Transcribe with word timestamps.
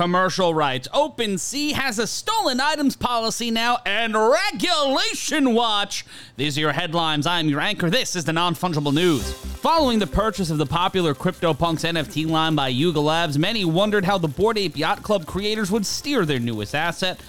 Commercial 0.00 0.54
rights. 0.54 0.88
OpenSea 0.94 1.72
has 1.72 1.98
a 1.98 2.06
stolen 2.06 2.58
items 2.58 2.96
policy 2.96 3.50
now 3.50 3.80
and 3.84 4.14
regulation 4.14 5.52
watch. 5.52 6.06
These 6.38 6.56
are 6.56 6.62
your 6.62 6.72
headlines. 6.72 7.26
I'm 7.26 7.50
your 7.50 7.60
anchor. 7.60 7.90
This 7.90 8.16
is 8.16 8.24
the 8.24 8.32
non 8.32 8.54
fungible 8.54 8.94
news. 8.94 9.30
Following 9.60 9.98
the 9.98 10.06
purchase 10.06 10.48
of 10.48 10.56
the 10.56 10.64
popular 10.64 11.14
CryptoPunks 11.14 11.84
NFT 11.84 12.26
line 12.26 12.54
by 12.54 12.68
Yuga 12.68 12.98
Labs, 12.98 13.38
many 13.38 13.66
wondered 13.66 14.06
how 14.06 14.16
the 14.16 14.26
Bored 14.26 14.56
Ape 14.56 14.78
Yacht 14.78 15.02
Club 15.02 15.26
creators 15.26 15.70
would 15.70 15.84
steer 15.84 16.24
their 16.24 16.38
newest 16.40 16.74
asset. 16.74 17.20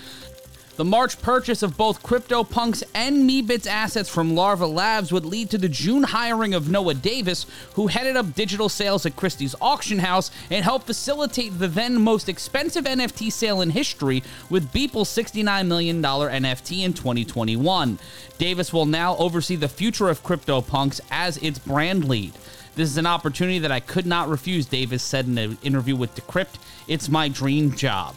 The 0.78 0.86
March 0.86 1.22
purchase 1.22 1.64
of 1.64 1.76
both 1.76 2.02
CryptoPunks 2.02 2.82
and 2.96 3.30
Meebits 3.30 3.68
assets 3.68 4.10
from 4.10 4.36
Larva 4.36 4.66
Labs 4.66 5.12
would 5.12 5.26
lead 5.26 5.50
to 5.50 5.58
the 5.58 5.68
June 5.68 6.04
hiring 6.04 6.54
of 6.54 6.72
Noah 6.72 6.94
Davis, 6.94 7.46
who 7.74 7.88
headed 7.88 8.16
up 8.16 8.34
digital 8.34 8.70
sales 8.70 9.06
at 9.06 9.18
Christie's 9.18 9.54
auction 9.60 10.00
house 10.00 10.32
and 10.50 10.64
helped 10.64 10.88
facilitate 10.88 11.60
the 11.60 11.68
then 11.68 12.02
most 12.02 12.30
expensive 12.30 12.86
NFT 12.86 13.34
sale 13.34 13.60
in 13.60 13.72
history 13.72 14.24
with 14.50 14.72
Beeple's 14.72 15.10
$69 15.10 15.68
million 15.68 16.02
NFT 16.02 16.86
in 16.86 16.94
2021. 16.94 18.00
Davis 18.38 18.72
will 18.72 18.86
now 18.86 19.18
oversee 19.18 19.58
the 19.58 19.68
future 19.68 20.08
of 20.08 20.24
CryptoPunks 20.24 21.02
as 21.12 21.36
its 21.38 21.60
brand 21.60 22.06
lead. 22.08 22.34
This 22.76 22.90
is 22.90 22.98
an 22.98 23.06
opportunity 23.06 23.60
that 23.60 23.74
I 23.74 23.82
could 23.82 24.06
not 24.06 24.30
refuse, 24.30 24.66
Davis 24.66 25.04
said 25.04 25.28
in 25.28 25.38
an 25.38 25.58
interview 25.62 25.98
with 25.98 26.16
Decrypt. 26.16 26.58
It's 26.88 27.10
my 27.10 27.28
dream 27.28 27.76
job. 27.76 28.16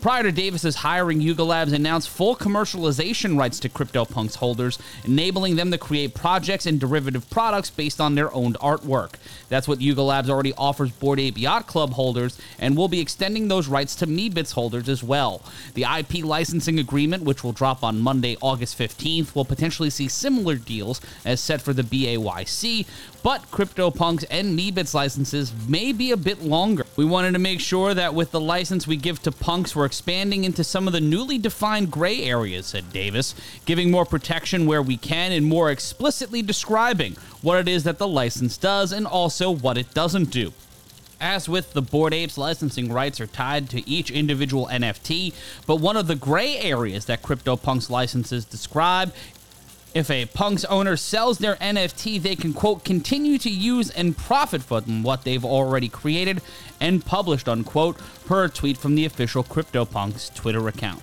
Prior 0.00 0.22
to 0.22 0.32
Davis's 0.32 0.76
hiring, 0.76 1.22
Yuga 1.22 1.44
Labs 1.44 1.72
announced 1.72 2.10
full 2.10 2.36
commercialization 2.36 3.38
rights 3.38 3.58
to 3.60 3.70
CryptoPunks 3.70 4.36
holders, 4.36 4.78
enabling 5.04 5.56
them 5.56 5.70
to 5.70 5.78
create 5.78 6.14
projects 6.14 6.66
and 6.66 6.78
derivative 6.78 7.30
products 7.30 7.70
based 7.70 8.02
on 8.02 8.14
their 8.14 8.32
owned 8.34 8.58
artwork. 8.58 9.14
That's 9.48 9.66
what 9.66 9.80
Yuga 9.80 10.02
Labs 10.02 10.28
already 10.28 10.52
offers 10.58 10.90
Bored 10.90 11.20
Ape 11.20 11.38
Yacht 11.38 11.66
Club 11.66 11.94
holders, 11.94 12.38
and 12.58 12.76
will 12.76 12.88
be 12.88 13.00
extending 13.00 13.48
those 13.48 13.66
rights 13.66 13.94
to 13.96 14.06
Meebits 14.06 14.52
holders 14.52 14.90
as 14.90 15.02
well. 15.02 15.40
The 15.72 15.84
IP 15.84 16.22
licensing 16.22 16.78
agreement, 16.78 17.22
which 17.22 17.42
will 17.42 17.52
drop 17.52 17.82
on 17.82 18.00
Monday, 18.00 18.36
August 18.42 18.78
15th, 18.78 19.34
will 19.34 19.46
potentially 19.46 19.88
see 19.88 20.08
similar 20.08 20.56
deals 20.56 21.00
as 21.24 21.40
set 21.40 21.62
for 21.62 21.72
the 21.72 21.82
BAYC, 21.82 22.86
but 23.22 23.50
CryptoPunks 23.50 24.26
and 24.30 24.58
Meebits 24.58 24.92
licenses 24.92 25.50
may 25.66 25.92
be 25.92 26.10
a 26.10 26.16
bit 26.18 26.42
longer. 26.42 26.83
We 26.96 27.04
wanted 27.04 27.32
to 27.32 27.40
make 27.40 27.58
sure 27.58 27.92
that 27.92 28.14
with 28.14 28.30
the 28.30 28.40
license 28.40 28.86
we 28.86 28.96
give 28.96 29.20
to 29.22 29.32
Punks, 29.32 29.74
we're 29.74 29.84
expanding 29.84 30.44
into 30.44 30.62
some 30.62 30.86
of 30.86 30.92
the 30.92 31.00
newly 31.00 31.38
defined 31.38 31.90
gray 31.90 32.22
areas, 32.22 32.66
said 32.66 32.92
Davis, 32.92 33.34
giving 33.66 33.90
more 33.90 34.04
protection 34.04 34.64
where 34.66 34.82
we 34.82 34.96
can 34.96 35.32
and 35.32 35.44
more 35.44 35.72
explicitly 35.72 36.40
describing 36.40 37.16
what 37.42 37.58
it 37.58 37.66
is 37.66 37.82
that 37.82 37.98
the 37.98 38.06
license 38.06 38.56
does 38.56 38.92
and 38.92 39.08
also 39.08 39.50
what 39.50 39.76
it 39.76 39.92
doesn't 39.92 40.30
do. 40.30 40.52
As 41.20 41.48
with 41.48 41.72
the 41.72 41.82
Bored 41.82 42.14
Apes, 42.14 42.38
licensing 42.38 42.92
rights 42.92 43.20
are 43.20 43.26
tied 43.26 43.70
to 43.70 43.88
each 43.88 44.10
individual 44.10 44.68
NFT, 44.68 45.32
but 45.66 45.80
one 45.80 45.96
of 45.96 46.06
the 46.06 46.14
gray 46.14 46.58
areas 46.58 47.06
that 47.06 47.22
CryptoPunks 47.22 47.90
licenses 47.90 48.44
describe 48.44 49.12
if 49.94 50.10
a 50.10 50.26
Punks 50.26 50.64
owner 50.64 50.96
sells 50.96 51.38
their 51.38 51.54
NFT, 51.56 52.20
they 52.20 52.34
can, 52.34 52.52
quote, 52.52 52.84
continue 52.84 53.38
to 53.38 53.48
use 53.48 53.90
and 53.90 54.16
profit 54.16 54.60
from 54.60 55.04
what 55.04 55.22
they've 55.22 55.44
already 55.44 55.88
created 55.88 56.42
and 56.80 57.04
published, 57.04 57.48
unquote, 57.48 57.96
per 58.26 58.44
a 58.44 58.48
tweet 58.48 58.76
from 58.76 58.96
the 58.96 59.04
official 59.04 59.44
CryptoPunks 59.44 60.34
Twitter 60.34 60.66
account. 60.66 61.02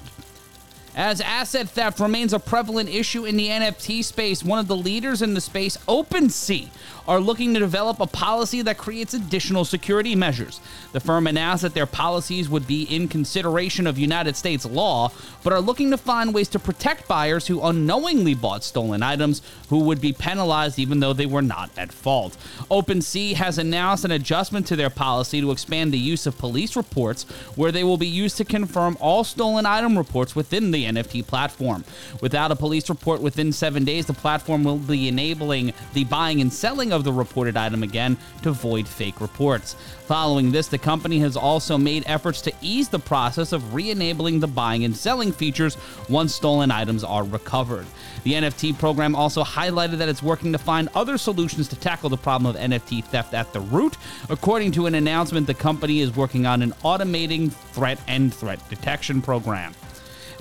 As 0.96 1.22
asset 1.22 1.70
theft 1.70 2.02
remains 2.02 2.34
a 2.34 2.40
prevalent 2.40 2.90
issue 2.90 3.24
in 3.24 3.38
the 3.38 3.48
NFT 3.48 4.04
space, 4.04 4.44
one 4.44 4.60
of 4.60 4.68
the 4.68 4.76
leaders 4.76 5.22
in 5.22 5.34
the 5.34 5.40
space, 5.40 5.78
OpenSea, 5.88 6.68
are 7.08 7.20
looking 7.20 7.54
to 7.54 7.60
develop 7.60 8.00
a 8.00 8.08
policy 8.08 8.62
that 8.62 8.78
creates 8.78 9.14
additional 9.14 9.64
security 9.64 10.16
measures. 10.16 10.60
The 10.92 11.00
firm 11.00 11.28
announced 11.28 11.64
that 11.64 11.74
their 11.74 11.86
policies 11.86 12.50
would 12.50 12.68
be 12.68 12.84
in 12.84 13.08
consideration 13.08 13.88
of 13.88 13.98
United 13.98 14.36
States 14.36 14.66
law, 14.66 15.12
but 15.44 15.54
are 15.54 15.62
looking 15.62 15.92
to 15.92 15.98
find 15.98 16.34
ways 16.34 16.50
to 16.50 16.60
protect 16.60 17.08
buyers 17.08 17.48
who 17.48 17.62
unknowingly 17.62 18.34
bought 18.34 18.64
stolen 18.64 19.02
items 19.02 19.42
who 19.70 19.80
would 19.80 20.02
be 20.02 20.14
penalized 20.14 20.78
even 20.78 21.00
though 21.00 21.14
they 21.14 21.26
were 21.26 21.42
not 21.42 21.72
at 21.78 21.92
fault. 21.92 22.38
OpenSea 22.70 23.34
has 23.34 23.58
announced 23.58 24.06
an 24.06 24.12
adjustment 24.12 24.68
to 24.68 24.76
their 24.76 24.90
policy 24.90 25.40
to 25.42 25.52
expand 25.52 25.94
the 25.94 25.98
use 25.98 26.28
of 26.28 26.38
police 26.38 26.76
reports, 26.76 27.24
where 27.56 27.72
they 27.72 27.84
will 27.84 27.98
be 27.98 28.08
used 28.08 28.38
to 28.38 28.46
confirm 28.46 28.98
all 29.00 29.24
stolen 29.24 29.66
item 29.66 29.98
reports 29.98 30.36
within 30.36 30.72
the 30.72 30.81
NFT 30.86 31.26
platform. 31.26 31.84
Without 32.22 32.52
a 32.52 32.56
police 32.56 32.90
report 32.90 33.22
within 33.22 33.52
seven 33.52 33.84
days, 33.84 34.06
the 34.06 34.14
platform 34.14 34.64
will 34.64 34.78
be 34.78 35.08
enabling 35.08 35.74
the 35.94 36.04
buying 36.06 36.42
and 36.42 36.52
selling 36.52 36.92
of 36.92 37.04
the 37.04 37.14
reported 37.14 37.58
item 37.58 37.84
again 37.84 38.18
to 38.44 38.52
void 38.52 38.88
fake 38.88 39.22
reports. 39.22 39.76
Following 40.12 40.52
this, 40.52 40.68
the 40.68 40.78
company 40.78 41.20
has 41.20 41.38
also 41.38 41.78
made 41.78 42.04
efforts 42.06 42.42
to 42.42 42.54
ease 42.62 42.90
the 42.90 43.00
process 43.00 43.54
of 43.54 43.74
re 43.74 43.92
enabling 43.92 44.40
the 44.40 44.48
buying 44.48 44.84
and 44.84 44.96
selling 44.96 45.32
features 45.32 45.78
once 46.10 46.36
stolen 46.36 46.70
items 46.70 47.04
are 47.04 47.24
recovered. 47.24 47.86
The 48.24 48.34
NFT 48.34 48.78
program 48.78 49.16
also 49.16 49.44
highlighted 49.44 49.98
that 50.00 50.10
it's 50.10 50.22
working 50.22 50.52
to 50.52 50.58
find 50.58 50.90
other 50.96 51.18
solutions 51.18 51.68
to 51.70 51.76
tackle 51.76 52.10
the 52.10 52.18
problem 52.18 52.54
of 52.54 52.62
NFT 52.62 53.06
theft 53.06 53.34
at 53.34 53.54
the 53.54 53.62
root. 53.62 53.98
According 54.30 54.74
to 54.74 54.86
an 54.86 54.96
announcement, 54.96 55.48
the 55.48 55.54
company 55.54 56.02
is 56.02 56.16
working 56.16 56.46
on 56.46 56.62
an 56.62 56.74
automating 56.84 57.52
threat 57.52 58.00
and 58.08 58.34
threat 58.34 58.60
detection 58.70 59.22
program. 59.22 59.74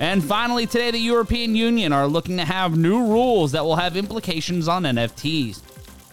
And 0.01 0.25
finally, 0.25 0.67
today, 0.67 0.91
the 0.91 0.99
European 0.99 1.55
Union 1.55 1.93
are 1.93 2.07
looking 2.07 2.39
to 2.39 2.45
have 2.47 2.75
new 2.75 3.05
rules 3.05 3.53
that 3.53 3.63
will 3.63 3.77
have 3.77 3.99
implications 3.99 4.67
on 4.67 4.85
NFTs. 4.85 5.61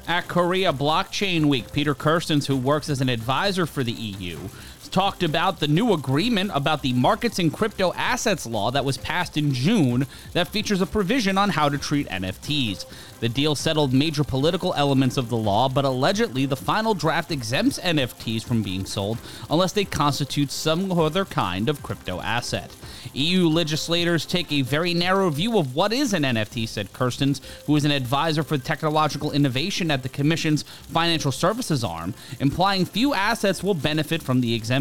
At 0.10 0.28
Korea 0.28 0.74
Blockchain 0.74 1.46
Week, 1.46 1.72
Peter 1.72 1.96
Kerstens, 1.96 2.46
who 2.46 2.58
works 2.58 2.90
as 2.90 3.00
an 3.00 3.08
advisor 3.08 3.66
for 3.66 3.86
the 3.86 3.94
EU, 3.94 4.40
talked 4.88 5.24
about 5.24 5.60
the 5.60 5.68
new 5.68 5.94
agreement 5.94 6.52
about 6.54 6.82
the 6.82 6.94
markets 6.94 7.40
and 7.40 7.54
crypto 7.54 7.94
assets 7.94 8.46
law 8.46 8.72
that 8.72 8.86
was 8.86 8.98
passed 8.98 9.38
in 9.38 9.54
June 9.54 10.06
that 10.34 10.48
features 10.48 10.82
a 10.82 10.86
provision 10.86 11.38
on 11.38 11.50
how 11.50 11.70
to 11.70 11.78
treat 11.78 12.08
NFTs. 12.08 12.86
The 13.20 13.30
deal 13.30 13.56
settled 13.56 13.94
major 13.94 14.24
political 14.24 14.74
elements 14.76 15.18
of 15.18 15.30
the 15.30 15.38
law, 15.38 15.70
but 15.70 15.86
allegedly 15.86 16.46
the 16.46 16.56
final 16.56 16.94
draft 16.94 17.32
exempts 17.32 17.80
NFTs 17.80 18.44
from 18.44 18.62
being 18.62 18.86
sold 18.86 19.18
unless 19.50 19.72
they 19.72 19.86
constitute 19.86 20.52
some 20.52 20.92
other 20.92 21.26
kind 21.26 21.68
of 21.68 21.82
crypto 21.82 22.22
asset. 22.22 22.72
EU 23.14 23.48
legislators 23.48 24.26
take 24.26 24.52
a 24.52 24.62
very 24.62 24.94
narrow 24.94 25.30
view 25.30 25.58
of 25.58 25.76
what 25.76 25.94
is 25.94 26.14
an 26.14 26.24
NFT, 26.24 26.68
said 26.68 26.94
Kerstens, 26.94 27.42
who 27.66 27.76
is 27.76 27.86
an 27.86 27.92
advisor 27.92 28.44
for 28.44 28.58
technological 28.58 29.32
innovation 29.32 29.90
at 29.90 30.04
the 30.04 30.10
Commission's 30.10 30.64
financial 30.64 31.32
services 31.32 31.84
arm, 31.84 32.14
implying 32.40 32.86
few 32.86 33.14
assets 33.14 33.64
will 33.64 33.74
benefit 33.74 34.22
from 34.22 34.42
the 34.42 34.54
exemption. 34.54 34.77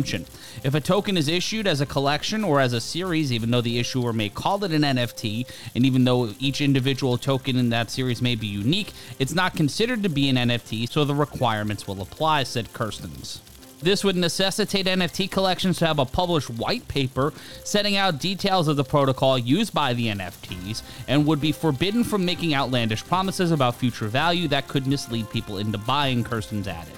If 0.65 0.75
a 0.75 0.81
token 0.81 1.17
is 1.17 1.29
issued 1.29 1.67
as 1.67 1.81
a 1.81 1.87
collection 1.87 2.45
or 2.45 2.61
as 2.61 2.73
a 2.73 2.81
series, 2.81 3.33
even 3.33 3.51
though 3.51 3.61
the 3.61 3.79
issuer 3.79 4.13
may 4.13 4.29
call 4.29 4.63
it 4.65 4.73
an 4.73 4.83
NFT, 4.83 5.47
and 5.75 5.87
even 5.87 6.05
though 6.05 6.33
each 6.39 6.61
individual 6.61 7.19
token 7.19 7.57
in 7.57 7.71
that 7.71 7.91
series 7.91 8.21
may 8.21 8.35
be 8.35 8.47
unique, 8.47 8.93
it's 9.19 9.35
not 9.35 9.55
considered 9.55 10.03
to 10.03 10.09
be 10.09 10.29
an 10.29 10.37
NFT, 10.37 10.91
so 10.91 11.05
the 11.05 11.15
requirements 11.15 11.87
will 11.87 12.03
apply, 12.03 12.43
said 12.43 12.73
Kerstens. 12.73 13.41
This 13.81 14.03
would 14.05 14.17
necessitate 14.17 14.87
NFT 14.87 15.31
collections 15.31 15.79
to 15.79 15.87
have 15.87 15.99
a 15.99 16.07
published 16.07 16.49
white 16.49 16.89
paper 16.89 17.35
setting 17.63 17.97
out 17.97 18.19
details 18.19 18.69
of 18.69 18.77
the 18.77 18.85
protocol 18.85 19.39
used 19.39 19.75
by 19.75 19.93
the 19.93 20.09
NFTs 20.09 20.83
and 21.09 21.27
would 21.27 21.43
be 21.43 21.53
forbidden 21.53 22.03
from 22.03 22.25
making 22.25 22.55
outlandish 22.55 23.05
promises 23.05 23.53
about 23.53 23.77
future 23.77 24.09
value 24.09 24.49
that 24.49 24.67
could 24.67 24.87
mislead 24.87 25.29
people 25.29 25.59
into 25.59 25.77
buying, 25.77 26.25
Kerstens 26.25 26.67
added. 26.67 26.96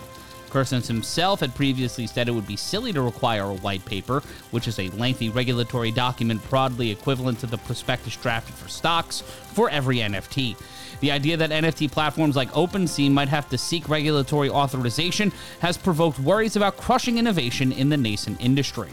Kerstens 0.49 0.87
himself 0.87 1.41
had 1.41 1.55
previously 1.55 2.07
said 2.07 2.29
it 2.29 2.33
would 2.33 2.47
be 2.47 2.57
silly 2.57 2.93
to 2.93 3.03
require 3.03 3.45
a 3.45 3.55
white 3.55 3.85
paper, 3.85 4.23
which 4.51 4.69
is 4.69 4.79
a 4.79 4.89
lengthy 4.91 5.31
regulatory 5.31 5.91
document 5.91 6.49
broadly 6.49 6.91
equivalent 6.91 7.39
to 7.41 7.47
the 7.47 7.59
prospectus 7.59 8.17
drafted 8.17 8.55
for 8.55 8.69
stocks, 8.69 9.21
for 9.21 9.71
every 9.71 9.99
NFT. 9.99 10.57
The 11.01 11.13
idea 11.13 11.37
that 11.37 11.51
NFT 11.51 11.93
platforms 11.93 12.35
like 12.35 12.51
OpenSea 12.53 13.11
might 13.11 13.29
have 13.29 13.49
to 13.51 13.59
seek 13.59 13.89
regulatory 13.89 14.51
authorization 14.51 15.33
has 15.61 15.77
provoked 15.77 16.19
worries 16.19 16.57
about 16.57 16.77
crushing 16.77 17.19
innovation 17.19 17.71
in 17.71 17.89
the 17.89 17.97
nascent 17.97 18.41
industry. 18.41 18.91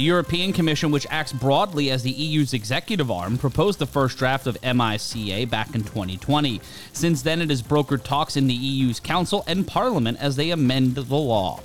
The 0.00 0.06
European 0.06 0.54
Commission, 0.54 0.90
which 0.90 1.06
acts 1.10 1.30
broadly 1.30 1.90
as 1.90 2.02
the 2.02 2.10
EU's 2.10 2.54
executive 2.54 3.10
arm, 3.10 3.36
proposed 3.36 3.78
the 3.78 3.86
first 3.86 4.16
draft 4.16 4.46
of 4.46 4.56
MICA 4.62 5.46
back 5.46 5.74
in 5.74 5.82
2020. 5.82 6.58
Since 6.94 7.20
then, 7.20 7.42
it 7.42 7.50
has 7.50 7.62
brokered 7.62 8.02
talks 8.02 8.34
in 8.34 8.46
the 8.46 8.54
EU's 8.54 8.98
Council 8.98 9.44
and 9.46 9.66
Parliament 9.66 10.16
as 10.18 10.36
they 10.36 10.52
amend 10.52 10.94
the 10.94 11.02
law. 11.02 11.60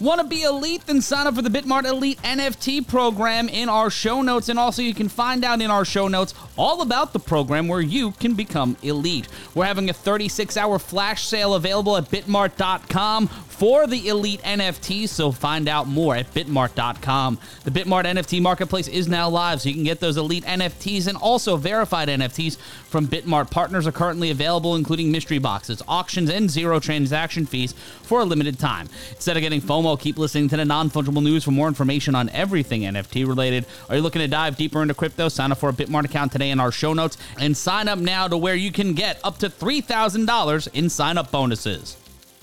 Want 0.00 0.20
to 0.20 0.26
be 0.26 0.42
elite? 0.42 0.86
Then 0.86 1.00
sign 1.00 1.26
up 1.26 1.34
for 1.34 1.42
the 1.42 1.50
Bitmart 1.50 1.84
Elite 1.84 2.18
NFT 2.22 2.88
program 2.88 3.48
in 3.48 3.68
our 3.68 3.90
show 3.90 4.22
notes. 4.22 4.48
And 4.48 4.58
also, 4.58 4.82
you 4.82 4.92
can 4.92 5.08
find 5.08 5.44
out 5.44 5.60
in 5.60 5.70
our 5.70 5.84
show 5.84 6.08
notes 6.08 6.34
all 6.56 6.80
about 6.80 7.12
the 7.12 7.20
program 7.20 7.68
where 7.68 7.80
you 7.80 8.12
can 8.12 8.34
become 8.34 8.76
elite. 8.82 9.28
We're 9.54 9.66
having 9.66 9.90
a 9.90 9.92
36 9.92 10.56
hour 10.56 10.78
flash 10.78 11.26
sale 11.26 11.54
available 11.54 11.96
at 11.96 12.10
bitmart.com 12.10 13.28
for 13.64 13.86
the 13.86 14.08
elite 14.08 14.42
NFTs, 14.42 15.08
so 15.08 15.32
find 15.32 15.70
out 15.70 15.88
more 15.88 16.14
at 16.14 16.30
bitmart.com. 16.34 17.38
The 17.62 17.70
Bitmart 17.70 18.04
NFT 18.04 18.42
marketplace 18.42 18.88
is 18.88 19.08
now 19.08 19.26
live, 19.30 19.62
so 19.62 19.70
you 19.70 19.74
can 19.74 19.84
get 19.84 20.00
those 20.00 20.18
elite 20.18 20.44
NFTs 20.44 21.06
and 21.06 21.16
also 21.16 21.56
verified 21.56 22.08
NFTs 22.08 22.58
from 22.58 23.08
Bitmart. 23.08 23.50
Partners 23.50 23.86
are 23.86 23.92
currently 23.92 24.30
available, 24.30 24.76
including 24.76 25.10
mystery 25.10 25.38
boxes, 25.38 25.80
auctions, 25.88 26.28
and 26.28 26.50
zero 26.50 26.78
transaction 26.78 27.46
fees 27.46 27.72
for 28.02 28.20
a 28.20 28.24
limited 28.26 28.58
time. 28.58 28.86
Instead 29.12 29.38
of 29.38 29.40
getting 29.40 29.62
FOMO, 29.62 29.98
keep 29.98 30.18
listening 30.18 30.50
to 30.50 30.58
the 30.58 30.64
non 30.66 30.90
fungible 30.90 31.22
news 31.22 31.42
for 31.42 31.50
more 31.50 31.66
information 31.66 32.14
on 32.14 32.28
everything 32.28 32.82
NFT 32.82 33.26
related. 33.26 33.64
Are 33.88 33.96
you 33.96 34.02
looking 34.02 34.20
to 34.20 34.28
dive 34.28 34.58
deeper 34.58 34.82
into 34.82 34.92
crypto? 34.92 35.30
Sign 35.30 35.52
up 35.52 35.56
for 35.56 35.70
a 35.70 35.72
Bitmart 35.72 36.04
account 36.04 36.32
today 36.32 36.50
in 36.50 36.60
our 36.60 36.70
show 36.70 36.92
notes 36.92 37.16
and 37.40 37.56
sign 37.56 37.88
up 37.88 37.98
now 37.98 38.28
to 38.28 38.36
where 38.36 38.56
you 38.56 38.70
can 38.70 38.92
get 38.92 39.18
up 39.24 39.38
to 39.38 39.48
$3,000 39.48 40.68
in 40.74 40.90
sign 40.90 41.16
up 41.16 41.30
bonuses. 41.30 41.96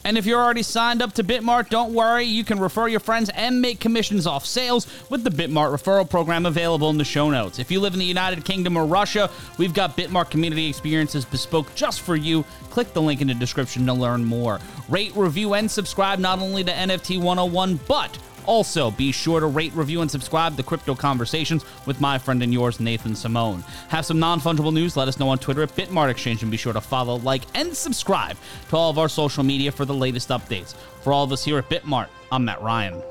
And 0.03 0.18
if 0.18 0.25
you're 0.25 0.42
already 0.42 0.63
signed 0.63 1.01
up 1.01 1.13
to 1.13 1.24
Bitmart, 1.24 1.69
don't 1.69 1.94
worry, 1.94 2.25
you 2.25 2.44
can 2.44 2.59
refer 2.59 2.88
your 2.88 3.00
friends 3.00 3.30
and 3.36 3.62
make 3.62 3.80
commissions 3.80 4.25
off 4.25 4.45
sales 4.45 4.88
with 5.09 5.24
the 5.24 5.30
Bitmart 5.30 5.71
referral 5.71 6.09
program 6.09 6.45
available 6.45 6.89
in 6.89 6.98
the 6.98 7.03
show 7.06 7.30
notes. 7.30 7.59
If 7.59 7.69
you 7.71 7.80
live 7.80 7.94
in 7.94 8.00
the 8.00 8.06
United 8.06 8.44
Kingdom 8.44 8.77
or 8.77 8.86
Russia, 8.86 9.30
we've 9.57 9.74
got 9.74 9.95
Bitmart 9.95 10.30
community 10.31 10.68
experiences 10.68 11.24
bespoke 11.24 11.74
just 11.75 12.01
for 12.01 12.15
you. 12.15 12.44
Click 12.71 12.94
the 12.94 13.01
link 13.01 13.21
in 13.21 13.27
the 13.27 13.33
description 13.33 13.86
to 13.86 13.94
learn 13.94 14.24
more. 14.25 14.59
Rate, 14.89 15.15
review, 15.15 15.53
and 15.53 15.69
subscribe 15.69 16.19
not 16.19 16.39
only 16.39 16.63
to 16.63 16.71
NFT 16.71 17.19
101, 17.19 17.80
but 17.88 18.18
also, 18.45 18.91
be 18.91 19.11
sure 19.11 19.39
to 19.39 19.45
rate, 19.45 19.73
review, 19.73 20.01
and 20.01 20.09
subscribe 20.09 20.57
to 20.57 20.63
Crypto 20.63 20.95
Conversations 20.95 21.65
with 21.85 22.01
my 22.01 22.17
friend 22.17 22.41
and 22.43 22.53
yours, 22.53 22.79
Nathan 22.79 23.15
Simone. 23.15 23.63
Have 23.89 24.05
some 24.05 24.19
non 24.19 24.39
fungible 24.39 24.73
news? 24.73 24.97
Let 24.97 25.07
us 25.07 25.19
know 25.19 25.29
on 25.29 25.39
Twitter 25.39 25.63
at 25.63 25.75
Bitmart 25.75 26.09
Exchange, 26.09 26.41
and 26.41 26.51
be 26.51 26.57
sure 26.57 26.73
to 26.73 26.81
follow, 26.81 27.17
like, 27.17 27.43
and 27.55 27.75
subscribe 27.75 28.38
to 28.69 28.75
all 28.75 28.89
of 28.89 28.97
our 28.97 29.09
social 29.09 29.43
media 29.43 29.71
for 29.71 29.85
the 29.85 29.93
latest 29.93 30.29
updates. 30.29 30.75
For 31.01 31.13
all 31.13 31.23
of 31.23 31.31
us 31.31 31.43
here 31.43 31.57
at 31.57 31.69
Bitmart, 31.69 32.07
I'm 32.31 32.45
Matt 32.45 32.61
Ryan. 32.61 33.01